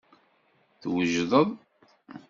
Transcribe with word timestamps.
Twejdeḍ. 0.81 1.49